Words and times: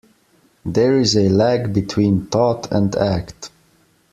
There 0.65 0.99
is 0.99 1.15
a 1.15 1.29
lag 1.29 1.75
between 1.75 2.25
thought 2.25 2.71
and 2.71 2.95
act. 2.95 3.51